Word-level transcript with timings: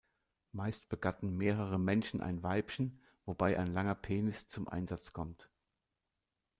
Meist 0.51 0.89
begatten 0.89 1.37
mehrere 1.37 1.77
Männchen 1.77 2.21
ein 2.21 2.41
Weibchen, 2.41 2.99
wobei 3.27 3.59
ein 3.59 3.67
langer 3.67 3.93
Penis 3.93 4.47
zu 4.47 4.67
Einsatz 4.67 5.13
kommt. 5.13 5.51